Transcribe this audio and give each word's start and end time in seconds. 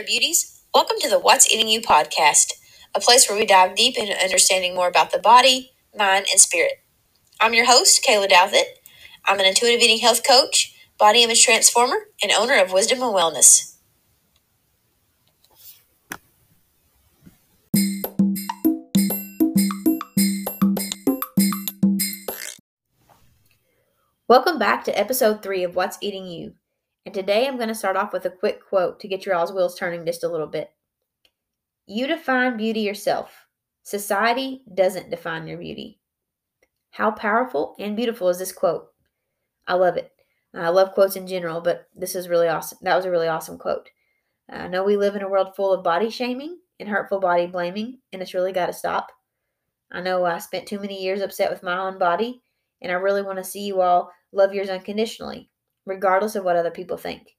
there, 0.00 0.06
beauties. 0.06 0.62
Welcome 0.72 0.96
to 1.00 1.10
the 1.10 1.18
What's 1.18 1.50
Eating 1.52 1.68
You 1.68 1.82
podcast, 1.82 2.52
a 2.94 3.00
place 3.00 3.28
where 3.28 3.38
we 3.38 3.44
dive 3.44 3.76
deep 3.76 3.98
into 3.98 4.14
understanding 4.14 4.74
more 4.74 4.88
about 4.88 5.12
the 5.12 5.18
body, 5.18 5.72
mind, 5.94 6.24
and 6.30 6.40
spirit. 6.40 6.82
I'm 7.38 7.52
your 7.52 7.66
host, 7.66 8.02
Kayla 8.02 8.26
Douthitt. 8.26 8.64
I'm 9.26 9.38
an 9.40 9.44
intuitive 9.44 9.82
eating 9.82 9.98
health 9.98 10.22
coach, 10.26 10.74
body 10.98 11.22
image 11.22 11.44
transformer, 11.44 12.06
and 12.22 12.32
owner 12.32 12.58
of 12.58 12.72
Wisdom 12.72 13.02
and 13.02 13.14
Wellness. 13.14 13.76
Welcome 24.26 24.58
back 24.58 24.82
to 24.84 24.98
episode 24.98 25.42
three 25.42 25.62
of 25.62 25.76
What's 25.76 25.98
Eating 26.00 26.26
You. 26.26 26.54
And 27.06 27.14
today 27.14 27.48
I'm 27.48 27.56
going 27.56 27.68
to 27.68 27.74
start 27.74 27.96
off 27.96 28.12
with 28.12 28.26
a 28.26 28.30
quick 28.30 28.60
quote 28.66 29.00
to 29.00 29.08
get 29.08 29.24
your 29.24 29.34
all's 29.34 29.52
wheels 29.52 29.78
turning 29.78 30.04
just 30.04 30.22
a 30.22 30.28
little 30.28 30.46
bit. 30.46 30.70
You 31.86 32.06
define 32.06 32.58
beauty 32.58 32.80
yourself. 32.80 33.46
Society 33.82 34.62
doesn't 34.74 35.10
define 35.10 35.46
your 35.46 35.58
beauty. 35.58 35.98
How 36.90 37.10
powerful 37.10 37.74
and 37.78 37.96
beautiful 37.96 38.28
is 38.28 38.38
this 38.38 38.52
quote? 38.52 38.88
I 39.66 39.74
love 39.74 39.96
it. 39.96 40.12
I 40.52 40.68
love 40.68 40.92
quotes 40.92 41.16
in 41.16 41.26
general, 41.26 41.60
but 41.60 41.88
this 41.94 42.14
is 42.14 42.28
really 42.28 42.48
awesome. 42.48 42.78
That 42.82 42.96
was 42.96 43.06
a 43.06 43.10
really 43.10 43.28
awesome 43.28 43.56
quote. 43.56 43.88
I 44.50 44.68
know 44.68 44.84
we 44.84 44.96
live 44.96 45.16
in 45.16 45.22
a 45.22 45.28
world 45.28 45.54
full 45.56 45.72
of 45.72 45.84
body 45.84 46.10
shaming 46.10 46.58
and 46.78 46.88
hurtful 46.88 47.20
body 47.20 47.46
blaming, 47.46 47.98
and 48.12 48.20
it's 48.20 48.34
really 48.34 48.52
got 48.52 48.66
to 48.66 48.72
stop. 48.72 49.10
I 49.90 50.00
know 50.00 50.24
I 50.24 50.38
spent 50.38 50.66
too 50.66 50.80
many 50.80 51.02
years 51.02 51.22
upset 51.22 51.50
with 51.50 51.62
my 51.62 51.78
own 51.78 51.98
body, 51.98 52.42
and 52.82 52.92
I 52.92 52.96
really 52.96 53.22
want 53.22 53.38
to 53.38 53.44
see 53.44 53.60
you 53.60 53.80
all 53.80 54.10
love 54.32 54.52
yours 54.52 54.68
unconditionally 54.68 55.49
regardless 55.86 56.36
of 56.36 56.44
what 56.44 56.56
other 56.56 56.70
people 56.70 56.96
think. 56.96 57.36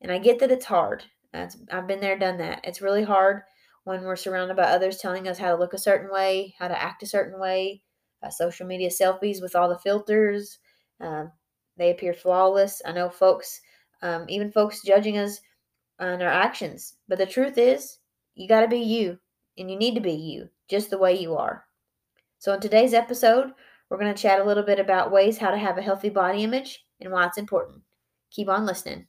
And 0.00 0.10
I 0.10 0.18
get 0.18 0.38
that 0.40 0.50
it's 0.50 0.66
hard. 0.66 1.04
I've 1.32 1.86
been 1.86 2.00
there, 2.00 2.18
done 2.18 2.38
that. 2.38 2.60
It's 2.64 2.80
really 2.80 3.04
hard 3.04 3.42
when 3.84 4.02
we're 4.02 4.16
surrounded 4.16 4.56
by 4.56 4.64
others 4.64 4.98
telling 4.98 5.28
us 5.28 5.38
how 5.38 5.50
to 5.50 5.56
look 5.56 5.74
a 5.74 5.78
certain 5.78 6.10
way, 6.10 6.54
how 6.58 6.68
to 6.68 6.80
act 6.80 7.02
a 7.02 7.06
certain 7.06 7.40
way. 7.40 7.82
Uh, 8.22 8.30
social 8.30 8.66
media 8.66 8.90
selfies 8.90 9.40
with 9.40 9.56
all 9.56 9.68
the 9.68 9.78
filters, 9.78 10.58
um, 11.00 11.32
they 11.76 11.90
appear 11.90 12.12
flawless. 12.12 12.82
I 12.84 12.92
know 12.92 13.08
folks, 13.08 13.60
um, 14.02 14.26
even 14.28 14.52
folks 14.52 14.82
judging 14.82 15.16
us 15.16 15.40
on 15.98 16.20
our 16.20 16.28
actions. 16.28 16.96
But 17.08 17.18
the 17.18 17.26
truth 17.26 17.56
is, 17.56 17.98
you 18.34 18.46
got 18.46 18.60
to 18.60 18.68
be 18.68 18.80
you, 18.80 19.18
and 19.56 19.70
you 19.70 19.76
need 19.76 19.94
to 19.94 20.00
be 20.00 20.12
you, 20.12 20.48
just 20.68 20.90
the 20.90 20.98
way 20.98 21.18
you 21.18 21.36
are. 21.36 21.64
So, 22.38 22.52
in 22.52 22.60
today's 22.60 22.94
episode, 22.94 23.52
we're 23.88 23.98
going 23.98 24.14
to 24.14 24.22
chat 24.22 24.40
a 24.40 24.44
little 24.44 24.62
bit 24.62 24.78
about 24.78 25.10
ways 25.10 25.38
how 25.38 25.50
to 25.50 25.58
have 25.58 25.78
a 25.78 25.82
healthy 25.82 26.10
body 26.10 26.44
image 26.44 26.84
and 27.00 27.12
why 27.12 27.26
it's 27.26 27.38
important. 27.38 27.82
Keep 28.30 28.48
on 28.48 28.66
listening. 28.66 29.06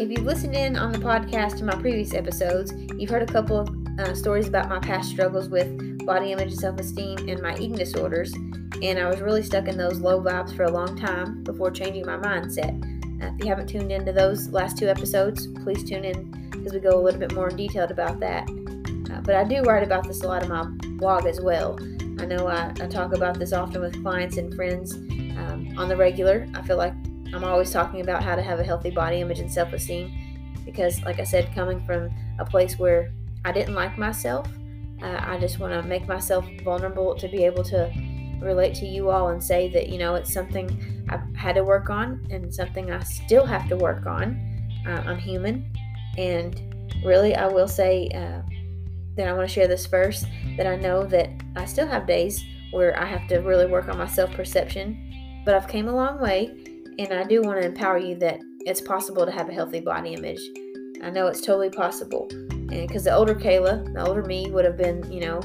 If 0.00 0.08
you've 0.10 0.26
listened 0.26 0.54
in 0.54 0.76
on 0.76 0.92
the 0.92 0.98
podcast 0.98 1.58
to 1.58 1.64
my 1.64 1.74
previous 1.74 2.14
episodes, 2.14 2.72
you've 2.96 3.10
heard 3.10 3.28
a 3.28 3.32
couple 3.32 3.58
of 3.58 3.68
uh, 3.98 4.14
stories 4.14 4.46
about 4.46 4.68
my 4.68 4.78
past 4.78 5.10
struggles 5.10 5.48
with 5.48 6.06
body 6.06 6.30
image 6.32 6.52
and 6.52 6.60
self 6.60 6.78
esteem 6.78 7.28
and 7.28 7.42
my 7.42 7.54
eating 7.54 7.74
disorders. 7.74 8.32
And 8.80 8.98
I 8.98 9.08
was 9.08 9.20
really 9.20 9.42
stuck 9.42 9.66
in 9.66 9.76
those 9.76 9.98
low 9.98 10.22
vibes 10.22 10.54
for 10.54 10.62
a 10.64 10.70
long 10.70 10.96
time 10.96 11.42
before 11.42 11.70
changing 11.72 12.06
my 12.06 12.16
mindset. 12.16 12.80
Uh, 13.22 13.34
if 13.34 13.40
you 13.40 13.46
haven't 13.48 13.66
tuned 13.66 13.90
into 13.90 14.12
those 14.12 14.48
last 14.50 14.78
two 14.78 14.88
episodes, 14.88 15.48
please 15.64 15.82
tune 15.82 16.04
in 16.04 16.30
because 16.52 16.72
we 16.72 16.78
go 16.78 16.98
a 16.98 17.02
little 17.02 17.18
bit 17.18 17.34
more 17.34 17.48
in 17.48 17.56
detail 17.56 17.84
about 17.84 18.20
that. 18.20 18.48
Uh, 19.10 19.20
but 19.20 19.34
I 19.34 19.44
do 19.44 19.62
write 19.62 19.82
about 19.82 20.06
this 20.06 20.22
a 20.22 20.26
lot 20.26 20.42
in 20.42 20.48
my 20.48 20.64
blog 20.96 21.26
as 21.26 21.40
well. 21.40 21.78
I 22.20 22.26
know 22.26 22.48
I, 22.48 22.72
I 22.80 22.86
talk 22.86 23.14
about 23.14 23.38
this 23.38 23.52
often 23.52 23.80
with 23.80 24.02
clients 24.02 24.36
and 24.36 24.54
friends 24.54 24.94
um, 24.94 25.74
on 25.76 25.88
the 25.88 25.96
regular. 25.96 26.46
I 26.54 26.62
feel 26.62 26.76
like 26.76 26.94
I'm 27.32 27.44
always 27.44 27.70
talking 27.70 28.00
about 28.00 28.22
how 28.22 28.34
to 28.34 28.42
have 28.42 28.58
a 28.58 28.64
healthy 28.64 28.90
body 28.90 29.20
image 29.20 29.38
and 29.38 29.50
self 29.50 29.72
esteem 29.72 30.54
because, 30.64 31.02
like 31.02 31.20
I 31.20 31.24
said, 31.24 31.54
coming 31.54 31.84
from 31.86 32.10
a 32.38 32.44
place 32.44 32.78
where 32.78 33.12
I 33.44 33.52
didn't 33.52 33.74
like 33.74 33.96
myself, 33.96 34.48
uh, 35.02 35.20
I 35.22 35.38
just 35.38 35.58
want 35.58 35.72
to 35.72 35.82
make 35.82 36.06
myself 36.08 36.44
vulnerable 36.62 37.14
to 37.16 37.28
be 37.28 37.44
able 37.44 37.62
to 37.64 37.92
relate 38.40 38.74
to 38.76 38.86
you 38.86 39.10
all 39.10 39.28
and 39.28 39.42
say 39.42 39.68
that, 39.70 39.88
you 39.88 39.98
know, 39.98 40.14
it's 40.14 40.32
something 40.32 41.06
I've 41.08 41.34
had 41.36 41.54
to 41.54 41.64
work 41.64 41.90
on 41.90 42.26
and 42.30 42.52
something 42.54 42.90
I 42.90 43.02
still 43.02 43.46
have 43.46 43.68
to 43.68 43.76
work 43.76 44.06
on. 44.06 44.40
Uh, 44.86 45.02
I'm 45.06 45.18
human. 45.18 45.72
And 46.16 46.74
really, 47.04 47.34
I 47.34 47.46
will 47.46 47.68
say, 47.68 48.08
uh, 48.14 48.42
then 49.18 49.26
I 49.26 49.32
want 49.32 49.48
to 49.48 49.52
share 49.52 49.66
this 49.66 49.84
first 49.84 50.26
that 50.56 50.66
I 50.66 50.76
know 50.76 51.04
that 51.06 51.30
I 51.56 51.64
still 51.64 51.88
have 51.88 52.06
days 52.06 52.44
where 52.70 52.96
I 52.98 53.04
have 53.04 53.26
to 53.28 53.38
really 53.38 53.66
work 53.66 53.88
on 53.88 53.98
my 53.98 54.06
self 54.06 54.32
perception, 54.32 55.42
but 55.44 55.56
I've 55.56 55.66
came 55.66 55.88
a 55.88 55.94
long 55.94 56.20
way, 56.20 56.54
and 57.00 57.12
I 57.12 57.24
do 57.24 57.42
want 57.42 57.60
to 57.60 57.66
empower 57.66 57.98
you 57.98 58.14
that 58.20 58.38
it's 58.60 58.80
possible 58.80 59.26
to 59.26 59.32
have 59.32 59.48
a 59.48 59.52
healthy 59.52 59.80
body 59.80 60.14
image. 60.14 60.40
I 61.02 61.10
know 61.10 61.26
it's 61.26 61.40
totally 61.40 61.70
possible, 61.70 62.28
and 62.30 62.86
because 62.86 63.04
the 63.04 63.14
older 63.14 63.34
Kayla, 63.34 63.92
the 63.92 64.06
older 64.06 64.22
me, 64.22 64.52
would 64.52 64.64
have 64.64 64.76
been, 64.76 65.10
you 65.10 65.20
know, 65.20 65.40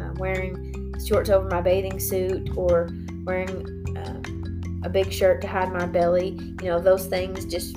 uh, 0.00 0.12
wearing 0.16 0.92
shorts 1.06 1.30
over 1.30 1.48
my 1.48 1.60
bathing 1.60 2.00
suit 2.00 2.56
or 2.56 2.88
wearing 3.24 3.96
uh, 3.96 4.86
a 4.86 4.88
big 4.88 5.12
shirt 5.12 5.40
to 5.42 5.46
hide 5.46 5.72
my 5.72 5.86
belly. 5.86 6.30
You 6.62 6.70
know, 6.70 6.80
those 6.80 7.06
things 7.06 7.44
just 7.44 7.76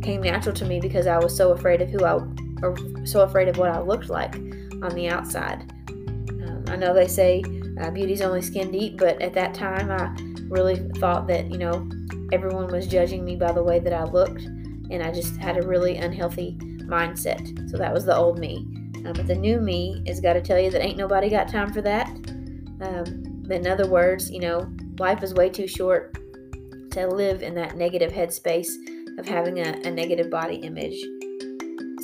came 0.00 0.22
natural 0.22 0.54
to 0.54 0.64
me 0.64 0.80
because 0.80 1.06
I 1.06 1.18
was 1.18 1.36
so 1.36 1.52
afraid 1.52 1.82
of 1.82 1.90
who 1.90 2.02
I, 2.02 2.14
or 2.62 2.76
so 3.04 3.20
afraid 3.22 3.48
of 3.48 3.58
what 3.58 3.68
I 3.68 3.80
looked 3.80 4.08
like 4.08 4.34
on 4.84 4.94
the 4.94 5.08
outside. 5.08 5.70
Um, 5.88 6.64
I 6.68 6.76
know 6.76 6.94
they 6.94 7.08
say 7.08 7.42
uh, 7.80 7.90
beauty's 7.90 8.20
only 8.20 8.42
skin 8.42 8.70
deep, 8.70 8.98
but 8.98 9.20
at 9.20 9.32
that 9.34 9.54
time 9.54 9.90
I 9.90 10.14
really 10.48 10.76
thought 10.98 11.26
that, 11.28 11.50
you 11.50 11.58
know, 11.58 11.88
everyone 12.32 12.68
was 12.68 12.86
judging 12.86 13.24
me 13.24 13.36
by 13.36 13.52
the 13.52 13.62
way 13.62 13.78
that 13.78 13.92
I 13.92 14.04
looked, 14.04 14.42
and 14.42 15.02
I 15.02 15.10
just 15.10 15.36
had 15.36 15.56
a 15.56 15.66
really 15.66 15.96
unhealthy 15.96 16.56
mindset. 16.82 17.70
So 17.70 17.76
that 17.78 17.92
was 17.92 18.04
the 18.04 18.16
old 18.16 18.38
me. 18.38 18.66
Um, 19.04 19.12
but 19.14 19.26
the 19.26 19.34
new 19.34 19.60
me 19.60 20.02
has 20.06 20.20
got 20.20 20.34
to 20.34 20.40
tell 20.40 20.58
you 20.58 20.70
that 20.70 20.82
ain't 20.82 20.96
nobody 20.96 21.28
got 21.28 21.48
time 21.48 21.72
for 21.72 21.82
that. 21.82 22.08
Um, 22.80 23.44
in 23.50 23.66
other 23.66 23.88
words, 23.88 24.30
you 24.30 24.40
know, 24.40 24.70
life 24.98 25.22
is 25.22 25.34
way 25.34 25.50
too 25.50 25.66
short 25.66 26.16
to 26.92 27.06
live 27.06 27.42
in 27.42 27.54
that 27.54 27.76
negative 27.76 28.12
headspace 28.12 28.70
of 29.18 29.26
having 29.26 29.58
a, 29.58 29.72
a 29.84 29.90
negative 29.90 30.30
body 30.30 30.56
image. 30.56 31.00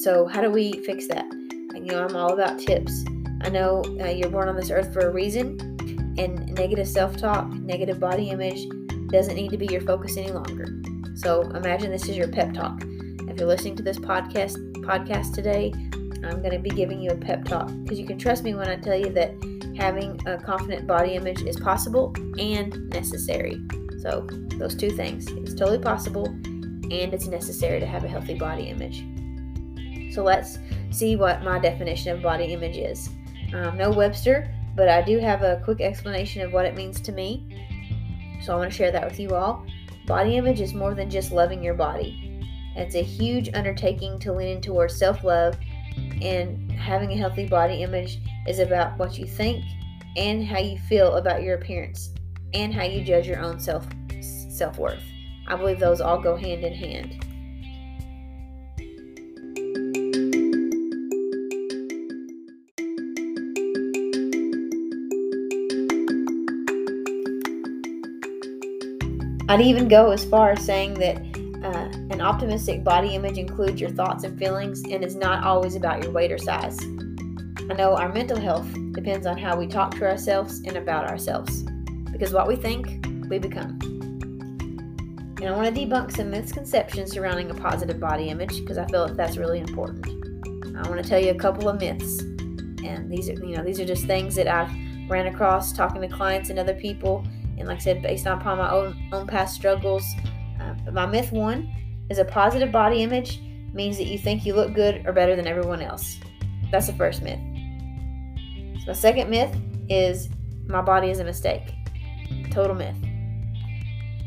So, 0.02 0.26
how 0.26 0.41
do 0.41 0.50
we 0.50 0.72
fix 0.84 1.06
that? 1.08 1.39
You 1.82 1.92
know, 1.92 2.04
I'm 2.04 2.14
all 2.14 2.34
about 2.34 2.58
tips. 2.58 3.04
I 3.41 3.48
know 3.48 3.82
uh, 4.00 4.08
you're 4.08 4.28
born 4.28 4.48
on 4.48 4.56
this 4.56 4.70
earth 4.70 4.92
for 4.92 5.00
a 5.00 5.10
reason, 5.10 5.58
and 6.18 6.52
negative 6.54 6.86
self 6.86 7.16
talk, 7.16 7.48
negative 7.48 7.98
body 7.98 8.28
image 8.28 8.66
doesn't 9.08 9.34
need 9.34 9.50
to 9.50 9.56
be 9.56 9.66
your 9.66 9.80
focus 9.80 10.16
any 10.18 10.30
longer. 10.30 10.66
So 11.14 11.42
imagine 11.42 11.91
this 11.91 12.08
is 12.08 12.16
your 12.16 12.28
pep 12.28 12.52
talk. 12.52 12.82
If 12.82 13.38
you're 13.38 13.48
listening 13.48 13.76
to 13.76 13.82
this 13.82 13.98
podcast 13.98 14.56
podcast 14.82 15.34
today, 15.34 15.72
I'm 16.22 16.42
going 16.42 16.52
to 16.52 16.58
be 16.58 16.70
giving 16.70 17.00
you 17.00 17.10
a 17.10 17.16
pep 17.16 17.44
talk 17.46 17.68
because 17.82 17.98
you 17.98 18.06
can 18.06 18.18
trust 18.18 18.44
me 18.44 18.54
when 18.54 18.68
I 18.68 18.76
tell 18.76 18.97
you 18.97 19.10
that 19.14 19.32
having 19.76 20.20
a 20.26 20.36
confident 20.36 20.86
body 20.86 21.14
image 21.14 21.42
is 21.42 21.58
possible 21.58 22.14
and 22.38 22.91
necessary. 22.91 23.60
So, 24.00 24.26
those 24.58 24.74
two 24.74 24.91
things 24.91 25.28
it's 25.28 25.54
totally 25.54 25.78
possible 25.78 26.26
and 26.26 27.14
it's 27.14 27.26
necessary 27.26 27.80
to 27.80 27.86
have 27.86 28.04
a 28.04 28.08
healthy 28.08 28.34
body 28.34 28.64
image. 28.64 29.02
So, 30.12 30.22
let's 30.22 30.59
see 30.91 31.16
what 31.16 31.43
my 31.43 31.59
definition 31.59 32.16
of 32.16 32.22
body 32.22 32.53
image 32.53 32.76
is. 32.76 33.10
Um, 33.54 33.76
no 33.76 33.91
Webster, 33.91 34.53
but 34.76 34.88
I 34.88 35.03
do 35.03 35.19
have 35.19 35.43
a 35.43 35.60
quick 35.65 35.81
explanation 35.81 36.43
of 36.43 36.53
what 36.53 36.65
it 36.65 36.76
means 36.76 37.00
to 37.03 37.12
me. 37.12 37.66
So 38.43 38.54
I 38.54 38.56
want 38.56 38.71
to 38.71 38.76
share 38.76 38.91
that 38.93 39.04
with 39.04 39.21
you 39.21 39.34
all. 39.34 39.66
Body 40.06 40.37
image 40.37 40.60
is 40.60 40.72
more 40.75 40.94
than 40.94 41.10
just 41.10 41.32
loving 41.32 41.62
your 41.62 41.75
body. 41.75 42.26
It's 42.76 42.94
a 42.94 43.03
huge 43.03 43.50
undertaking 43.54 44.19
to 44.21 44.32
lean 44.32 44.60
towards 44.60 44.97
self 44.97 45.25
love, 45.25 45.57
and 46.22 46.71
having 46.72 47.13
a 47.13 47.16
healthy 47.16 47.47
body 47.47 47.83
image 47.83 48.18
is 48.47 48.59
about 48.59 48.97
what 48.98 49.18
you 49.18 49.27
think 49.27 49.65
and 50.16 50.45
how 50.45 50.59
you 50.59 50.78
feel 50.78 51.16
about 51.16 51.42
your 51.42 51.56
appearance 51.56 52.10
and 52.54 52.72
how 52.72 52.84
you 52.84 53.04
judge 53.04 53.27
your 53.27 53.41
own 53.41 53.60
self 53.60 53.86
self 54.21 54.78
worth. 54.78 55.03
I 55.47 55.56
believe 55.56 55.80
those 55.80 56.01
all 56.01 56.21
go 56.21 56.36
hand 56.36 56.65
in 56.65 56.74
hand. 56.74 57.27
I'd 69.50 69.60
even 69.62 69.88
go 69.88 70.12
as 70.12 70.24
far 70.24 70.52
as 70.52 70.64
saying 70.64 70.94
that 71.00 71.16
uh, 71.64 71.88
an 72.14 72.20
optimistic 72.20 72.84
body 72.84 73.16
image 73.16 73.36
includes 73.36 73.80
your 73.80 73.91
thoughts 73.91 74.22
and 74.22 74.38
feelings 74.38 74.80
and 74.84 75.02
is 75.02 75.16
not 75.16 75.42
always 75.42 75.74
about 75.74 76.04
your 76.04 76.12
weight 76.12 76.30
or 76.30 76.38
size. 76.38 76.78
I 77.68 77.74
know 77.74 77.97
our 77.97 78.12
mental 78.12 78.38
health 78.38 78.68
depends 78.92 79.26
on 79.26 79.36
how 79.36 79.56
we 79.56 79.66
talk 79.66 79.97
to 79.97 80.08
ourselves 80.08 80.60
and 80.60 80.76
about 80.76 81.10
ourselves, 81.10 81.64
because 82.12 82.32
what 82.32 82.47
we 82.47 82.54
think, 82.54 83.04
we 83.28 83.41
become. 83.41 83.76
And 85.41 85.48
I 85.48 85.50
want 85.50 85.74
to 85.74 85.80
debunk 85.84 86.16
some 86.16 86.30
misconceptions 86.30 87.10
surrounding 87.10 87.50
a 87.50 87.54
positive 87.54 87.98
body 87.98 88.28
image 88.28 88.60
because 88.60 88.78
I 88.78 88.86
feel 88.86 89.08
that 89.08 89.16
that's 89.16 89.36
really 89.36 89.58
important. 89.58 90.06
I 90.76 90.88
want 90.88 91.03
to 91.03 91.08
tell 91.08 91.18
you 91.20 91.32
a 91.32 91.34
couple 91.34 91.68
of 91.68 91.80
myths, 91.80 92.20
and 92.20 93.10
these 93.10 93.28
are 93.28 93.44
you 93.44 93.56
know 93.56 93.64
these 93.64 93.80
are 93.80 93.84
just 93.84 94.04
things 94.04 94.36
that 94.36 94.46
I've 94.46 94.70
ran 95.10 95.26
across 95.26 95.72
talking 95.72 96.00
to 96.03 96.08
clients 96.08 96.50
and 96.50 96.58
other 96.60 96.74
people 96.74 97.26
And 97.60 97.68
like 97.68 97.77
I 97.77 97.80
said, 97.80 98.03
based 98.03 98.27
upon 98.27 98.59
my 98.59 98.71
own, 98.71 98.98
own 99.12 99.27
past 99.27 99.54
struggles, 99.54 100.04
uh, 100.60 100.74
my 100.91 101.07
myth 101.07 101.30
one 101.30 101.71
is 102.09 102.18
a 102.18 102.24
positive 102.24 102.72
body 102.72 103.03
image 103.03 103.41
means 103.72 103.98
that 103.98 104.07
you 104.07 104.18
think 104.18 104.45
you 104.45 104.54
look 104.54 104.74
good 104.74 105.07
or 105.07 105.12
better 105.12 105.36
than 105.36 105.47
everyone 105.47 105.83
else. 105.83 106.18
That's 106.72 106.86
the 106.86 106.95
first 106.95 107.22
myth. 107.22 107.39
So 108.80 108.86
my 108.89 108.92
second 108.95 109.30
myth 109.30 109.54
is 109.89 110.30
my 110.66 110.80
body 110.80 111.10
is 111.10 111.21
a 111.21 111.24
mistake. 111.24 111.74
Total 112.51 112.74
myth. 112.74 112.97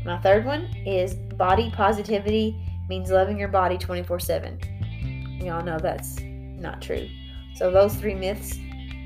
My 0.04 0.18
third 0.20 0.44
one 0.44 0.64
is 0.86 1.14
body 1.14 1.70
positivity 1.74 2.56
means 2.88 3.10
loving 3.10 3.38
your 3.38 3.48
body 3.48 3.76
24 3.78 4.20
7. 4.20 5.38
We 5.40 5.48
all 5.48 5.62
know 5.62 5.78
that's 5.78 6.20
not 6.20 6.80
true. 6.80 7.08
So 7.56 7.70
those 7.70 7.94
three 7.96 8.14
myths 8.14 8.58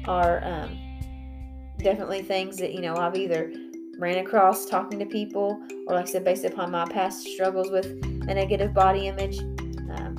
are 0.07 0.45
um, 0.45 0.79
definitely 1.79 2.23
things 2.23 2.57
that, 2.59 2.73
you 2.73 2.81
know, 2.81 2.97
I've 2.97 3.17
either 3.17 3.53
ran 3.99 4.25
across 4.25 4.67
talking 4.67 4.99
to 5.00 5.06
people 5.06 5.61
or, 5.87 5.97
like 5.97 6.06
I 6.06 6.09
said, 6.09 6.25
based 6.25 6.45
upon 6.45 6.71
my 6.71 6.87
past 6.87 7.27
struggles 7.27 7.71
with 7.71 7.87
a 7.87 8.35
negative 8.35 8.73
body 8.73 9.09
image. 9.09 9.39
Um, 9.41 10.17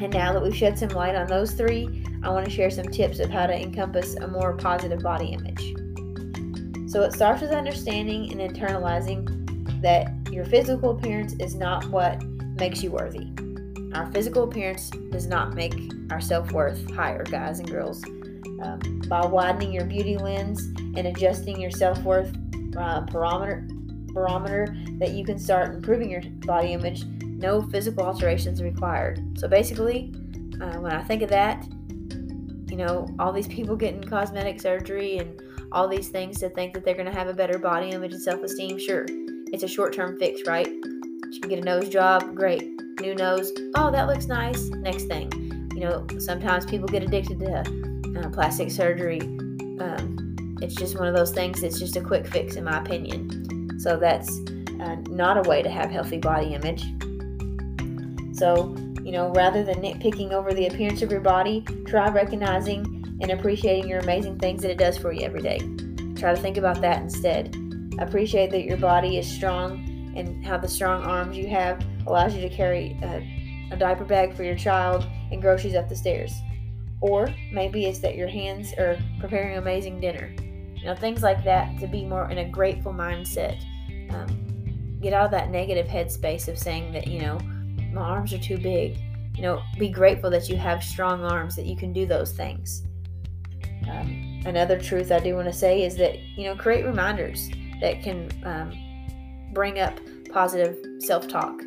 and 0.00 0.12
now 0.12 0.32
that 0.32 0.42
we've 0.42 0.56
shed 0.56 0.78
some 0.78 0.88
light 0.90 1.14
on 1.14 1.26
those 1.26 1.52
three, 1.52 2.04
I 2.22 2.30
want 2.30 2.46
to 2.46 2.50
share 2.50 2.70
some 2.70 2.86
tips 2.86 3.20
of 3.20 3.30
how 3.30 3.46
to 3.46 3.54
encompass 3.54 4.16
a 4.16 4.26
more 4.26 4.56
positive 4.56 5.02
body 5.02 5.26
image. 5.26 5.74
So 6.90 7.02
it 7.02 7.12
starts 7.12 7.42
with 7.42 7.50
understanding 7.50 8.32
and 8.32 8.40
internalizing 8.40 9.82
that 9.82 10.10
your 10.32 10.46
physical 10.46 10.96
appearance 10.96 11.34
is 11.34 11.54
not 11.54 11.84
what 11.90 12.22
makes 12.58 12.82
you 12.82 12.90
worthy. 12.90 13.30
Our 13.94 14.10
physical 14.12 14.44
appearance 14.44 14.90
does 15.10 15.26
not 15.26 15.54
make 15.54 15.74
our 16.10 16.20
self 16.20 16.52
worth 16.52 16.90
higher, 16.90 17.24
guys 17.24 17.58
and 17.58 17.70
girls. 17.70 18.02
Um, 18.62 19.02
by 19.08 19.24
widening 19.26 19.72
your 19.72 19.84
beauty 19.84 20.16
lens 20.16 20.60
and 20.96 21.06
adjusting 21.06 21.60
your 21.60 21.70
self 21.70 22.02
worth 22.02 22.34
uh, 22.76 23.00
barometer, 23.02 23.66
barometer, 24.12 24.74
that 24.98 25.10
you 25.10 25.24
can 25.24 25.38
start 25.38 25.74
improving 25.74 26.10
your 26.10 26.22
body 26.46 26.72
image. 26.72 27.04
No 27.22 27.62
physical 27.62 28.04
alterations 28.04 28.62
required. 28.62 29.38
So 29.38 29.48
basically, 29.48 30.14
uh, 30.60 30.78
when 30.78 30.92
I 30.92 31.02
think 31.02 31.22
of 31.22 31.28
that, 31.30 31.66
you 32.70 32.76
know, 32.76 33.06
all 33.18 33.32
these 33.32 33.48
people 33.48 33.76
getting 33.76 34.02
cosmetic 34.02 34.60
surgery 34.60 35.18
and 35.18 35.40
all 35.72 35.88
these 35.88 36.08
things 36.08 36.40
to 36.40 36.48
think 36.50 36.74
that 36.74 36.84
they're 36.84 36.94
going 36.94 37.10
to 37.10 37.12
have 37.12 37.28
a 37.28 37.34
better 37.34 37.58
body 37.58 37.90
image 37.90 38.12
and 38.12 38.22
self 38.22 38.42
esteem, 38.42 38.78
sure, 38.78 39.06
it's 39.52 39.62
a 39.62 39.68
short 39.68 39.94
term 39.94 40.18
fix, 40.18 40.46
right? 40.46 40.66
You 40.66 41.40
can 41.40 41.48
get 41.48 41.58
a 41.58 41.64
nose 41.64 41.88
job, 41.88 42.34
great. 42.34 42.62
New 43.00 43.14
nose, 43.14 43.52
oh, 43.74 43.90
that 43.90 44.06
looks 44.06 44.26
nice. 44.26 44.68
Next 44.68 45.04
thing. 45.04 45.30
You 45.74 45.80
know, 45.80 46.06
sometimes 46.18 46.64
people 46.64 46.88
get 46.88 47.02
addicted 47.02 47.38
to 47.40 47.60
uh, 48.18 48.30
plastic 48.30 48.70
surgery. 48.70 49.20
Um, 49.20 50.25
it's 50.60 50.74
just 50.74 50.98
one 50.98 51.06
of 51.06 51.14
those 51.14 51.32
things 51.32 51.62
It's 51.62 51.78
just 51.78 51.96
a 51.96 52.00
quick 52.00 52.26
fix, 52.26 52.56
in 52.56 52.64
my 52.64 52.78
opinion. 52.78 53.78
So 53.78 53.96
that's 53.96 54.30
uh, 54.80 54.96
not 55.08 55.44
a 55.44 55.48
way 55.48 55.62
to 55.62 55.70
have 55.70 55.90
healthy 55.90 56.18
body 56.18 56.54
image. 56.54 56.82
So, 58.36 58.74
you 59.02 59.12
know, 59.12 59.30
rather 59.34 59.62
than 59.64 59.76
nitpicking 59.76 60.32
over 60.32 60.52
the 60.52 60.66
appearance 60.66 61.02
of 61.02 61.10
your 61.10 61.20
body, 61.20 61.64
try 61.86 62.08
recognizing 62.08 63.18
and 63.20 63.30
appreciating 63.30 63.88
your 63.88 64.00
amazing 64.00 64.38
things 64.38 64.62
that 64.62 64.70
it 64.70 64.78
does 64.78 64.98
for 64.98 65.12
you 65.12 65.22
every 65.22 65.42
day. 65.42 65.58
Try 66.16 66.34
to 66.34 66.40
think 66.40 66.56
about 66.56 66.80
that 66.80 67.02
instead. 67.02 67.54
Appreciate 67.98 68.50
that 68.50 68.64
your 68.64 68.76
body 68.76 69.18
is 69.18 69.30
strong 69.30 70.14
and 70.16 70.44
how 70.44 70.58
the 70.58 70.68
strong 70.68 71.02
arms 71.02 71.36
you 71.36 71.48
have 71.48 71.84
allows 72.06 72.34
you 72.34 72.40
to 72.40 72.48
carry 72.48 72.98
a, 73.02 73.70
a 73.72 73.76
diaper 73.76 74.04
bag 74.04 74.34
for 74.34 74.42
your 74.42 74.56
child 74.56 75.06
and 75.30 75.40
groceries 75.40 75.74
up 75.74 75.88
the 75.88 75.96
stairs. 75.96 76.32
Or 77.00 77.28
maybe 77.52 77.84
it's 77.84 77.98
that 78.00 78.16
your 78.16 78.28
hands 78.28 78.72
are 78.78 78.98
preparing 79.20 79.58
amazing 79.58 80.00
dinner. 80.00 80.34
You 80.86 80.92
know, 80.92 81.00
things 81.00 81.20
like 81.20 81.42
that 81.42 81.80
to 81.80 81.88
be 81.88 82.04
more 82.04 82.30
in 82.30 82.38
a 82.38 82.48
grateful 82.48 82.92
mindset. 82.92 83.60
Um, 84.14 85.00
get 85.02 85.12
out 85.12 85.24
of 85.24 85.30
that 85.32 85.50
negative 85.50 85.88
headspace 85.88 86.46
of 86.46 86.56
saying 86.56 86.92
that, 86.92 87.08
you 87.08 87.22
know, 87.22 87.40
my 87.92 88.02
arms 88.02 88.32
are 88.32 88.38
too 88.38 88.56
big. 88.56 88.96
You 89.34 89.42
know, 89.42 89.62
be 89.80 89.88
grateful 89.88 90.30
that 90.30 90.48
you 90.48 90.56
have 90.58 90.84
strong 90.84 91.24
arms, 91.24 91.56
that 91.56 91.66
you 91.66 91.76
can 91.76 91.92
do 91.92 92.06
those 92.06 92.30
things. 92.30 92.84
Um, 93.90 94.42
another 94.46 94.78
truth 94.80 95.10
I 95.10 95.18
do 95.18 95.34
want 95.34 95.48
to 95.48 95.52
say 95.52 95.82
is 95.82 95.96
that, 95.96 96.20
you 96.36 96.44
know, 96.44 96.54
create 96.54 96.84
reminders 96.84 97.50
that 97.80 98.00
can 98.00 98.30
um, 98.44 99.50
bring 99.52 99.80
up 99.80 99.98
positive 100.30 100.78
self 101.00 101.26
talk. 101.26 101.62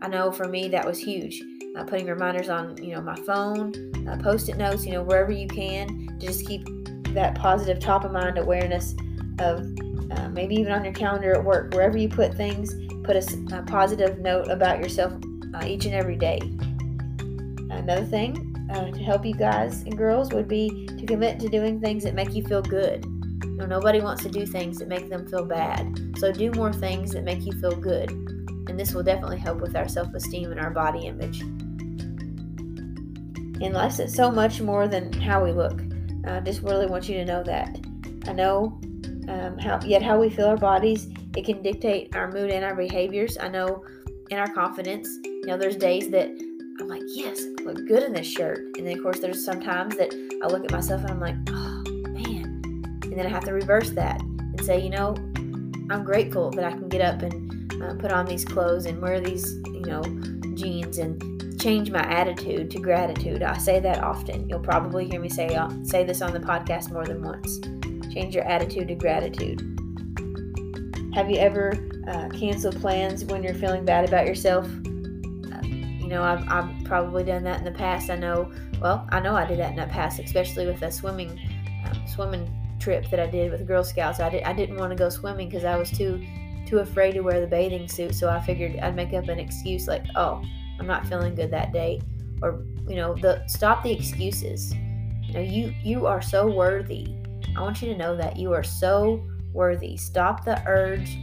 I 0.00 0.06
know 0.06 0.30
for 0.30 0.46
me 0.46 0.68
that 0.68 0.86
was 0.86 1.00
huge. 1.00 1.42
Uh, 1.76 1.82
putting 1.82 2.06
reminders 2.06 2.48
on, 2.48 2.76
you 2.80 2.94
know, 2.94 3.00
my 3.00 3.16
phone, 3.16 3.72
uh, 4.08 4.16
post-it 4.22 4.56
notes, 4.56 4.86
you 4.86 4.92
know, 4.92 5.02
wherever 5.02 5.32
you 5.32 5.48
can, 5.48 6.06
to 6.20 6.26
just 6.28 6.46
keep 6.46 6.68
that 7.14 7.34
positive 7.34 7.78
top 7.78 8.04
of 8.04 8.12
mind 8.12 8.38
awareness 8.38 8.94
of 9.38 9.66
uh, 10.12 10.28
maybe 10.28 10.54
even 10.56 10.72
on 10.72 10.84
your 10.84 10.92
calendar 10.92 11.32
at 11.34 11.44
work, 11.44 11.72
wherever 11.72 11.96
you 11.96 12.08
put 12.08 12.34
things, 12.34 12.74
put 13.04 13.16
a, 13.16 13.56
a 13.56 13.62
positive 13.62 14.18
note 14.18 14.48
about 14.48 14.78
yourself 14.78 15.12
uh, 15.54 15.64
each 15.64 15.84
and 15.84 15.94
every 15.94 16.16
day. 16.16 16.38
Another 17.70 18.04
thing 18.04 18.50
uh, 18.72 18.90
to 18.90 19.02
help 19.02 19.24
you 19.24 19.34
guys 19.34 19.82
and 19.82 19.96
girls 19.96 20.32
would 20.32 20.48
be 20.48 20.86
to 20.86 21.06
commit 21.06 21.40
to 21.40 21.48
doing 21.48 21.80
things 21.80 22.04
that 22.04 22.14
make 22.14 22.34
you 22.34 22.44
feel 22.44 22.62
good. 22.62 23.04
You 23.44 23.56
know, 23.56 23.66
nobody 23.66 24.00
wants 24.00 24.22
to 24.22 24.28
do 24.28 24.46
things 24.46 24.78
that 24.78 24.88
make 24.88 25.08
them 25.08 25.26
feel 25.26 25.44
bad. 25.44 26.16
So 26.18 26.32
do 26.32 26.50
more 26.52 26.72
things 26.72 27.12
that 27.12 27.24
make 27.24 27.44
you 27.44 27.52
feel 27.52 27.74
good. 27.74 28.10
And 28.10 28.78
this 28.78 28.94
will 28.94 29.02
definitely 29.02 29.38
help 29.38 29.60
with 29.60 29.74
our 29.76 29.88
self 29.88 30.14
esteem 30.14 30.50
and 30.52 30.60
our 30.60 30.70
body 30.70 31.06
image. 31.06 31.40
In 33.60 33.72
life, 33.72 33.98
it's 33.98 34.14
so 34.14 34.30
much 34.30 34.60
more 34.60 34.88
than 34.88 35.12
how 35.12 35.44
we 35.44 35.52
look. 35.52 35.80
I 36.26 36.40
just 36.40 36.62
really 36.62 36.86
want 36.86 37.08
you 37.08 37.16
to 37.16 37.24
know 37.24 37.42
that. 37.42 37.78
I 38.26 38.32
know 38.32 38.78
um, 39.28 39.58
how, 39.58 39.80
yet 39.84 40.02
how 40.02 40.18
we 40.18 40.30
feel 40.30 40.46
our 40.46 40.56
bodies, 40.56 41.08
it 41.36 41.44
can 41.44 41.62
dictate 41.62 42.14
our 42.16 42.30
mood 42.30 42.50
and 42.50 42.64
our 42.64 42.74
behaviors. 42.74 43.38
I 43.38 43.48
know 43.48 43.84
in 44.30 44.38
our 44.38 44.52
confidence, 44.52 45.08
you 45.24 45.46
know, 45.46 45.56
there's 45.56 45.76
days 45.76 46.10
that 46.10 46.28
I'm 46.80 46.88
like, 46.88 47.02
yes, 47.08 47.42
I 47.60 47.62
look 47.62 47.86
good 47.86 48.02
in 48.02 48.12
this 48.12 48.26
shirt. 48.26 48.58
And 48.76 48.86
then, 48.86 48.96
of 48.96 49.02
course, 49.02 49.20
there's 49.20 49.44
some 49.44 49.60
times 49.60 49.96
that 49.96 50.12
I 50.42 50.46
look 50.46 50.64
at 50.64 50.72
myself 50.72 51.02
and 51.02 51.10
I'm 51.10 51.20
like, 51.20 51.36
oh, 51.50 51.82
man. 52.08 52.62
And 53.04 53.12
then 53.12 53.26
I 53.26 53.28
have 53.28 53.44
to 53.44 53.52
reverse 53.52 53.90
that 53.90 54.20
and 54.20 54.64
say, 54.64 54.80
you 54.80 54.90
know, 54.90 55.14
I'm 55.90 56.04
grateful 56.04 56.50
that 56.52 56.64
I 56.64 56.70
can 56.70 56.88
get 56.88 57.00
up 57.00 57.22
and 57.22 57.72
uh, 57.82 57.94
put 57.94 58.12
on 58.12 58.26
these 58.26 58.44
clothes 58.44 58.86
and 58.86 59.00
wear 59.00 59.20
these, 59.20 59.52
you 59.66 59.82
know, 59.82 60.02
jeans 60.54 60.98
and 60.98 61.20
change 61.60 61.90
my 61.90 62.02
attitude 62.02 62.70
to 62.70 62.78
gratitude. 62.78 63.42
I 63.42 63.56
say 63.58 63.80
that 63.80 64.02
often. 64.02 64.48
You'll 64.48 64.60
probably 64.60 65.06
hear 65.06 65.20
me 65.20 65.28
say 65.28 65.54
uh, 65.54 65.68
say 65.82 66.04
this 66.04 66.22
on 66.22 66.32
the 66.32 66.40
podcast 66.40 66.90
more 66.90 67.04
than 67.04 67.22
once. 67.22 67.60
Change 68.12 68.34
your 68.34 68.44
attitude 68.44 68.88
to 68.88 68.94
gratitude. 68.94 69.60
Have 71.14 71.30
you 71.30 71.36
ever 71.36 71.74
uh, 72.08 72.28
canceled 72.30 72.80
plans 72.80 73.24
when 73.24 73.42
you're 73.42 73.54
feeling 73.54 73.84
bad 73.84 74.08
about 74.08 74.26
yourself? 74.26 74.64
Uh, 74.66 75.66
you 75.66 76.08
know, 76.08 76.22
I've, 76.22 76.48
I've 76.48 76.84
probably 76.84 77.24
done 77.24 77.44
that 77.44 77.58
in 77.58 77.64
the 77.64 77.72
past. 77.72 78.10
I 78.10 78.16
know, 78.16 78.50
well, 78.80 79.06
I 79.10 79.20
know 79.20 79.36
I 79.36 79.44
did 79.44 79.58
that 79.58 79.70
in 79.70 79.76
the 79.76 79.86
past, 79.86 80.18
especially 80.18 80.66
with 80.66 80.82
a 80.82 80.90
swimming 80.90 81.38
um, 81.86 82.06
swimming 82.06 82.50
trip 82.78 83.10
that 83.10 83.20
I 83.20 83.26
did 83.26 83.50
with 83.50 83.66
Girl 83.66 83.84
Scouts. 83.84 84.20
I, 84.20 84.30
did, 84.30 84.44
I 84.44 84.52
didn't 84.52 84.76
want 84.76 84.92
to 84.92 84.96
go 84.96 85.08
swimming 85.08 85.48
because 85.48 85.64
I 85.64 85.76
was 85.76 85.90
too 85.90 86.24
too 86.66 86.78
afraid 86.78 87.12
to 87.12 87.20
wear 87.20 87.40
the 87.40 87.46
bathing 87.46 87.88
suit. 87.88 88.14
So 88.14 88.30
I 88.30 88.40
figured 88.40 88.78
I'd 88.78 88.94
make 88.94 89.12
up 89.12 89.28
an 89.28 89.38
excuse 89.38 89.88
like, 89.88 90.04
oh, 90.14 90.42
I'm 90.80 90.86
not 90.86 91.06
feeling 91.06 91.34
good 91.34 91.50
that 91.50 91.72
day 91.72 92.00
or 92.42 92.64
you 92.88 92.96
know 92.96 93.14
the 93.14 93.46
stop 93.46 93.82
the 93.82 93.92
excuses. 93.92 94.74
You 95.22 95.34
know 95.34 95.40
you 95.40 95.74
you 95.82 96.06
are 96.06 96.22
so 96.22 96.46
worthy. 96.46 97.14
I 97.56 97.60
want 97.60 97.82
you 97.82 97.92
to 97.92 97.98
know 97.98 98.16
that 98.16 98.36
you 98.36 98.52
are 98.52 98.62
so 98.64 99.22
worthy. 99.52 99.96
Stop 99.96 100.44
the 100.44 100.62
urge 100.66 101.16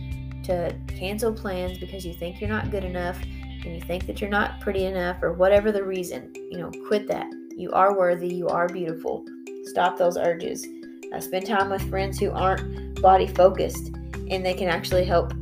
to 0.44 0.78
cancel 0.88 1.34
plans 1.34 1.78
because 1.78 2.06
you 2.06 2.14
think 2.14 2.40
you're 2.40 2.50
not 2.50 2.72
good 2.72 2.84
enough 2.84 3.22
and 3.22 3.76
you 3.76 3.82
think 3.82 4.06
that 4.06 4.22
you're 4.22 4.30
not 4.30 4.62
pretty 4.62 4.86
enough 4.86 5.18
or 5.22 5.34
whatever 5.34 5.72
the 5.72 5.84
reason. 5.84 6.32
You 6.36 6.60
know 6.60 6.72
quit 6.88 7.08
that. 7.08 7.28
You 7.58 7.72
are 7.72 7.98
worthy. 7.98 8.34
You 8.34 8.48
are 8.48 8.68
beautiful. 8.68 9.26
Stop 9.64 9.98
those 9.98 10.18
urges. 10.18 10.66
Uh, 11.14 11.20
spend 11.20 11.48
time 11.48 11.70
with 11.70 11.90
friends 11.90 12.20
who 12.20 12.32
aren't 12.32 13.02
body 13.02 13.28
focused 13.28 13.88
and 14.30 14.46
they 14.46 14.54
can 14.54 14.68
actually 14.68 15.06
help 15.06 15.34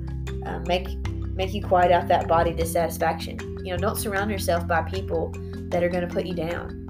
uh, 0.45 0.59
make 0.67 0.87
make 1.35 1.53
you 1.53 1.61
quiet 1.61 1.91
out 1.91 2.07
that 2.07 2.27
body 2.27 2.53
dissatisfaction 2.53 3.54
you 3.65 3.71
know 3.71 3.77
don't 3.77 3.97
surround 3.97 4.29
yourself 4.29 4.67
by 4.67 4.83
people 4.83 5.33
that 5.69 5.83
are 5.83 5.89
going 5.89 6.07
to 6.07 6.13
put 6.13 6.27
you 6.27 6.35
down. 6.35 6.85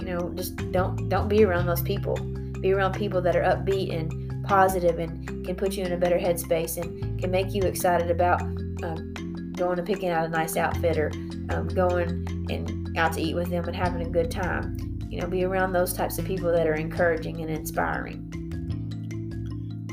You 0.00 0.06
know 0.06 0.32
just 0.34 0.56
don't 0.72 1.08
don't 1.08 1.28
be 1.28 1.44
around 1.44 1.66
those 1.66 1.80
people. 1.80 2.16
Be 2.60 2.72
around 2.72 2.94
people 2.94 3.22
that 3.22 3.36
are 3.36 3.42
upbeat 3.42 3.96
and 3.96 4.44
positive 4.44 4.98
and 4.98 5.46
can 5.46 5.54
put 5.54 5.76
you 5.76 5.84
in 5.84 5.92
a 5.92 5.96
better 5.96 6.18
headspace 6.18 6.76
and 6.76 7.20
can 7.20 7.30
make 7.30 7.54
you 7.54 7.62
excited 7.62 8.10
about 8.10 8.42
um, 8.42 9.52
going 9.52 9.78
and 9.78 9.86
picking 9.86 10.08
out 10.08 10.24
a 10.24 10.28
nice 10.28 10.56
outfit 10.56 10.98
or 10.98 11.12
um, 11.50 11.68
going 11.68 12.26
and 12.50 12.98
out 12.98 13.12
to 13.12 13.20
eat 13.20 13.36
with 13.36 13.48
them 13.48 13.64
and 13.64 13.76
having 13.76 14.04
a 14.04 14.10
good 14.10 14.28
time. 14.28 14.98
You 15.08 15.20
know 15.20 15.28
be 15.28 15.44
around 15.44 15.72
those 15.72 15.92
types 15.92 16.18
of 16.18 16.24
people 16.24 16.50
that 16.50 16.66
are 16.66 16.74
encouraging 16.74 17.42
and 17.42 17.50
inspiring. 17.50 18.24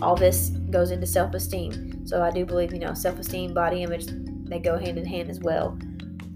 All 0.01 0.15
this 0.15 0.49
goes 0.71 0.89
into 0.89 1.05
self-esteem. 1.05 2.07
So 2.07 2.23
i 2.23 2.31
do 2.31 2.45
believe 2.45 2.73
you 2.73 2.79
know 2.79 2.95
self-esteem 2.95 3.53
body 3.53 3.83
image 3.83 4.07
they 4.47 4.59
go 4.59 4.77
hand 4.77 4.97
in 4.97 5.05
hand 5.05 5.29
as 5.29 5.39
well 5.39 5.77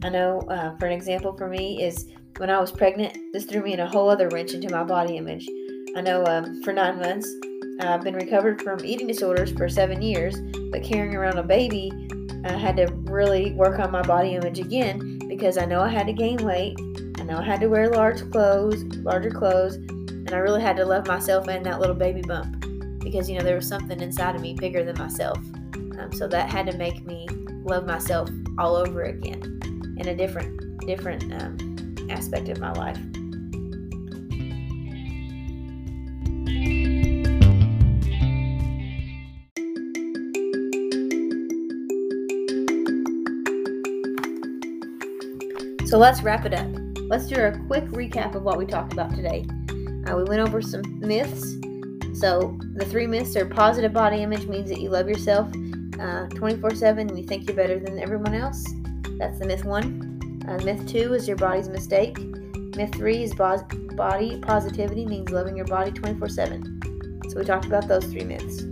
I 0.02 0.08
know, 0.08 0.40
uh, 0.50 0.78
for 0.78 0.86
an 0.86 0.94
example 0.94 1.36
for 1.36 1.50
me, 1.50 1.84
is 1.84 2.08
when 2.38 2.50
I 2.50 2.60
was 2.60 2.72
pregnant, 2.72 3.18
this 3.34 3.44
threw 3.44 3.62
me 3.62 3.74
in 3.74 3.82
a 3.82 3.90
whole 3.90 4.10
other 4.10 4.30
wrench 4.30 4.54
into 4.54 4.70
my 4.70 4.84
body 4.84 5.18
image. 5.18 5.48
I 5.96 6.02
know 6.02 6.24
um, 6.26 6.64
for 6.64 6.72
nine 6.72 7.00
months, 7.00 7.30
I've 7.82 8.02
been 8.02 8.16
recovered 8.16 8.62
from 8.62 8.84
eating 8.86 9.08
disorders 9.08 9.52
for 9.52 9.68
seven 9.68 10.02
years, 10.02 10.38
but 10.72 10.84
carrying 10.84 11.16
around 11.16 11.38
a 11.38 11.44
baby, 11.44 11.92
I 12.46 12.54
had 12.54 12.78
to 12.78 12.88
really 13.12 13.52
work 13.54 13.78
on 13.80 13.92
my 13.92 14.02
body 14.02 14.36
image 14.36 14.60
again 14.60 15.20
because 15.28 15.58
I 15.58 15.66
know 15.66 15.82
I 15.82 15.90
had 15.90 16.08
to 16.08 16.14
gain 16.14 16.38
weight. 16.38 16.80
I 17.20 17.24
know 17.24 17.40
I 17.40 17.44
had 17.44 17.60
to 17.60 17.68
wear 17.68 17.90
large 17.90 18.30
clothes, 18.32 18.84
larger 19.00 19.32
clothes, 19.32 19.76
and 19.76 20.32
I 20.32 20.38
really 20.38 20.62
had 20.62 20.78
to 20.78 20.86
love 20.86 21.08
myself 21.08 21.50
and 21.50 21.66
that 21.66 21.82
little 21.82 21.96
baby 21.96 22.22
bump 22.22 22.56
because 23.00 23.30
you 23.30 23.38
know 23.38 23.44
there 23.44 23.56
was 23.56 23.68
something 23.68 24.00
inside 24.00 24.36
of 24.36 24.42
me 24.42 24.54
bigger 24.54 24.84
than 24.84 24.98
myself. 24.98 25.38
Um, 26.00 26.10
so 26.14 26.26
that 26.30 26.50
had 26.50 26.68
to 26.68 26.78
make 26.78 27.06
me 27.06 27.28
love 27.64 27.86
myself 27.86 28.30
all 28.58 28.78
over 28.78 29.04
again 29.04 29.59
in 30.00 30.08
a 30.08 30.16
different 30.16 30.86
different 30.86 31.24
um, 31.42 31.96
aspect 32.10 32.50
of 32.50 32.60
my 32.60 32.72
life. 32.74 32.98
So 45.88 45.98
let's 45.98 46.22
wrap 46.22 46.46
it 46.46 46.54
up. 46.54 46.68
Let's 47.10 47.26
do 47.26 47.36
a 47.42 47.52
quick 47.66 47.86
recap 47.86 48.36
of 48.36 48.44
what 48.44 48.60
we 48.60 48.68
talked 48.68 48.94
about 48.94 49.10
today. 49.16 49.44
Uh, 50.08 50.16
we 50.18 50.24
went 50.24 50.40
over 50.40 50.62
some 50.62 50.84
myths. 51.00 51.56
So 52.20 52.60
the 52.76 52.86
three 52.86 53.08
myths 53.08 53.36
are 53.36 53.46
positive 53.48 53.92
body 53.92 54.22
image 54.22 54.46
means 54.46 54.70
that 54.70 54.80
you 54.80 54.90
love 54.90 55.10
yourself 55.10 55.52
uh, 56.00 56.28
24 56.28 56.76
7 56.76 57.10
and 57.10 57.18
you 57.18 57.26
think 57.26 57.48
you're 57.48 57.56
better 57.56 57.80
than 57.80 58.00
everyone 58.00 58.36
else. 58.36 58.64
That's 59.20 59.38
the 59.38 59.46
myth 59.46 59.66
one. 59.66 60.42
Uh, 60.48 60.58
myth 60.64 60.88
two 60.88 61.14
is 61.14 61.28
your 61.28 61.38
body's 61.38 61.68
mistake. 61.68 62.18
Myth 62.76 62.96
three 62.96 63.22
is 63.24 63.36
bo- 63.36 63.68
body 63.96 64.40
positivity 64.40 65.06
means 65.06 65.30
loving 65.30 65.58
your 65.58 65.68
body 65.68 65.92
24 65.92 66.30
7. 66.30 67.22
So 67.30 67.38
we 67.38 67.46
talked 67.46 67.66
about 67.66 67.88
those 67.88 68.06
three 68.06 68.24
myths. 68.24 68.64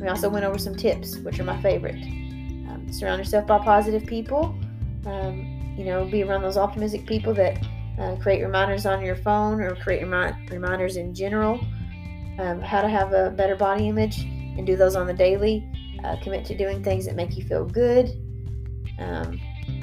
We 0.00 0.08
also 0.08 0.28
went 0.28 0.44
over 0.44 0.58
some 0.58 0.74
tips, 0.74 1.16
which 1.18 1.38
are 1.38 1.44
my 1.44 1.60
favorite. 1.62 2.02
Um, 2.68 2.86
surround 2.90 3.20
yourself 3.20 3.46
by 3.46 3.58
positive 3.58 4.04
people. 4.04 4.54
Um, 5.06 5.74
you 5.78 5.84
know, 5.84 6.04
be 6.04 6.24
around 6.24 6.42
those 6.42 6.56
optimistic 6.56 7.06
people 7.06 7.32
that 7.34 7.64
uh, 8.00 8.16
create 8.16 8.42
reminders 8.42 8.84
on 8.84 9.00
your 9.00 9.16
phone 9.16 9.60
or 9.60 9.76
create 9.76 10.02
remi- 10.04 10.36
reminders 10.50 10.96
in 10.96 11.14
general. 11.14 11.60
Um, 12.38 12.60
how 12.60 12.82
to 12.82 12.88
have 12.88 13.12
a 13.12 13.30
better 13.30 13.56
body 13.56 13.88
image 13.88 14.18
and 14.18 14.66
do 14.66 14.76
those 14.76 14.96
on 14.96 15.06
the 15.06 15.14
daily. 15.14 15.64
Uh, 16.04 16.16
commit 16.22 16.44
to 16.46 16.56
doing 16.56 16.82
things 16.82 17.06
that 17.06 17.16
make 17.16 17.36
you 17.36 17.44
feel 17.44 17.64
good. 17.64 18.10
Um, 18.98 19.40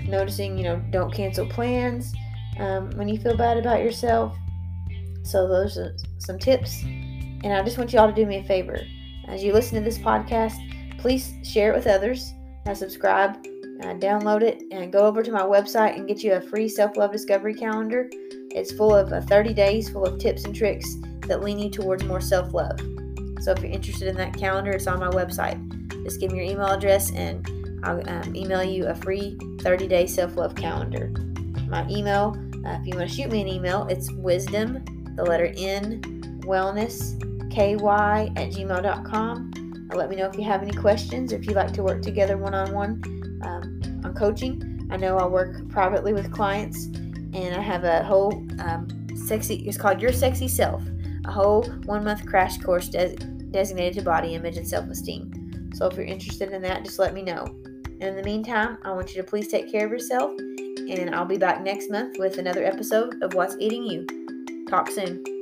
noticing, 0.07 0.57
you 0.57 0.63
know, 0.63 0.81
don't 0.91 1.13
cancel 1.13 1.45
plans 1.47 2.13
um, 2.59 2.91
when 2.91 3.07
you 3.07 3.17
feel 3.17 3.37
bad 3.37 3.57
about 3.57 3.81
yourself. 3.81 4.35
So, 5.23 5.47
those 5.47 5.77
are 5.77 5.95
some 6.19 6.37
tips. 6.37 6.83
And 6.83 7.53
I 7.53 7.63
just 7.63 7.77
want 7.77 7.93
you 7.93 7.99
all 7.99 8.07
to 8.07 8.13
do 8.13 8.25
me 8.25 8.37
a 8.37 8.43
favor. 8.43 8.79
As 9.27 9.43
you 9.43 9.53
listen 9.53 9.77
to 9.77 9.83
this 9.83 9.97
podcast, 9.97 10.57
please 10.99 11.33
share 11.43 11.71
it 11.71 11.75
with 11.75 11.87
others. 11.87 12.33
Uh, 12.65 12.73
subscribe 12.73 13.37
uh, 13.81 13.93
download 13.95 14.41
it 14.41 14.63
and 14.71 14.91
go 14.91 14.99
over 14.99 15.21
to 15.21 15.31
my 15.31 15.41
website 15.41 15.95
and 15.95 16.07
get 16.07 16.23
you 16.23 16.33
a 16.33 16.41
free 16.41 16.69
self 16.69 16.95
love 16.95 17.11
discovery 17.11 17.53
calendar. 17.53 18.09
It's 18.51 18.71
full 18.71 18.95
of 18.95 19.11
uh, 19.11 19.21
30 19.21 19.53
days 19.53 19.89
full 19.89 20.05
of 20.05 20.17
tips 20.17 20.45
and 20.45 20.55
tricks 20.55 20.95
that 21.27 21.43
lean 21.43 21.59
you 21.59 21.69
towards 21.69 22.03
more 22.05 22.21
self 22.21 22.53
love. 22.53 22.79
So 23.41 23.51
if 23.51 23.59
you're 23.61 23.71
interested 23.71 24.07
in 24.07 24.15
that 24.15 24.37
calendar, 24.37 24.71
it's 24.71 24.87
on 24.87 24.99
my 24.99 25.09
website. 25.09 25.59
Just 26.03 26.19
give 26.19 26.31
me 26.31 26.37
your 26.37 26.47
email 26.47 26.67
address 26.67 27.11
and 27.11 27.45
I'll 27.85 28.07
um, 28.09 28.35
email 28.35 28.63
you 28.63 28.87
a 28.87 28.95
free 28.95 29.37
30 29.61 29.87
day 29.87 30.07
self 30.07 30.35
love 30.35 30.55
calendar. 30.55 31.13
My 31.67 31.87
email, 31.89 32.35
uh, 32.65 32.77
if 32.81 32.87
you 32.87 32.95
want 32.97 33.09
to 33.09 33.15
shoot 33.15 33.31
me 33.31 33.41
an 33.41 33.47
email, 33.47 33.87
it's 33.87 34.11
wisdom, 34.11 34.83
the 35.15 35.23
letter 35.23 35.53
N, 35.55 36.01
wellness, 36.41 37.19
ky 37.51 37.73
at 37.75 38.51
gmail.com. 38.51 39.89
let 39.93 40.09
me 40.09 40.15
know 40.15 40.25
if 40.25 40.35
you 40.35 40.43
have 40.43 40.61
any 40.61 40.73
questions 40.73 41.31
or 41.31 41.37
if 41.37 41.45
you'd 41.45 41.55
like 41.55 41.71
to 41.73 41.83
work 41.83 42.01
together 42.01 42.37
one 42.37 42.53
on 42.53 42.73
one 42.73 43.01
on 44.03 44.13
coaching. 44.15 44.87
I 44.91 44.97
know 44.97 45.17
I 45.17 45.25
work 45.25 45.67
privately 45.69 46.13
with 46.13 46.31
clients, 46.31 46.85
and 46.85 47.55
I 47.55 47.61
have 47.61 47.83
a 47.83 48.03
whole 48.03 48.33
um, 48.59 48.87
sexy. 49.15 49.55
It's 49.67 49.77
called 49.77 50.01
Your 50.01 50.11
Sexy 50.11 50.47
Self, 50.47 50.83
a 51.25 51.31
whole 51.31 51.63
one 51.85 52.03
month 52.03 52.25
crash 52.25 52.57
course 52.59 52.87
des- 52.87 53.15
designated 53.51 53.95
to 53.95 54.01
body 54.03 54.35
image 54.35 54.57
and 54.57 54.67
self 54.67 54.89
esteem. 54.89 55.71
So 55.73 55.87
if 55.87 55.97
you're 55.97 56.05
interested 56.05 56.51
in 56.51 56.61
that, 56.61 56.85
just 56.85 56.99
let 56.99 57.13
me 57.13 57.21
know. 57.21 57.45
In 57.99 58.15
the 58.15 58.23
meantime, 58.23 58.77
I 58.83 58.91
want 58.91 59.15
you 59.15 59.21
to 59.21 59.27
please 59.27 59.47
take 59.47 59.71
care 59.71 59.85
of 59.85 59.91
yourself, 59.91 60.31
and 60.37 61.15
I'll 61.15 61.25
be 61.25 61.37
back 61.37 61.61
next 61.61 61.89
month 61.89 62.17
with 62.19 62.37
another 62.37 62.63
episode 62.63 63.21
of 63.23 63.33
What's 63.33 63.55
Eating 63.59 63.83
You. 63.83 64.05
Talk 64.67 64.89
soon. 64.89 65.34